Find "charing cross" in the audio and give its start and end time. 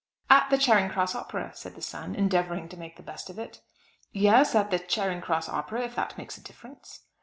0.57-1.13, 4.79-5.47